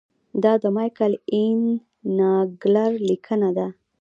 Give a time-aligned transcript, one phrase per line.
[0.43, 1.59] دا د مایکل این
[2.17, 3.67] ناګلر لیکنه ده.